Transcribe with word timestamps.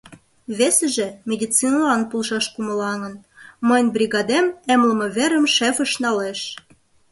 Весыже— 0.57 1.07
медицинылан 1.29 2.01
полшаш 2.09 2.45
кумылаҥын, 2.53 3.15
мыйын 3.67 3.87
бригадем 3.95 4.45
эмлыме 4.73 5.07
верым 5.17 5.45
шефыш 5.55 5.91
налеш! 6.03 6.41